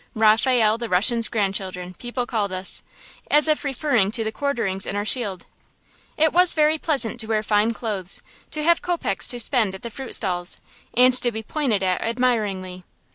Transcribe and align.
"Raphael 0.15 0.79
the 0.79 0.89
Russian's 0.89 1.27
grandchildren" 1.27 1.93
people 1.93 2.25
called 2.25 2.51
us, 2.51 2.81
as 3.29 3.47
if 3.47 3.63
referring 3.63 4.09
to 4.13 4.23
the 4.23 4.31
quarterings 4.31 4.87
in 4.87 4.95
our 4.95 5.05
shield. 5.05 5.45
It 6.17 6.33
was 6.33 6.55
very 6.55 6.79
pleasant 6.79 7.19
to 7.19 7.27
wear 7.27 7.43
fine 7.43 7.71
clothes, 7.71 8.23
to 8.49 8.63
have 8.63 8.81
kopecks 8.81 9.27
to 9.27 9.39
spend 9.39 9.75
at 9.75 9.83
the 9.83 9.91
fruit 9.91 10.15
stalls, 10.15 10.57
and 10.95 11.13
to 11.21 11.31
be 11.31 11.43
pointed 11.43 11.83
at 11.83 12.01
admiringly. 12.01 12.83